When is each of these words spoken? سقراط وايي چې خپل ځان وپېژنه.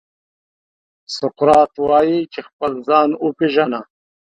سقراط 1.15 1.73
وايي 1.87 2.19
چې 2.33 2.39
خپل 2.47 2.71
ځان 2.87 3.09
وپېژنه. 3.25 3.79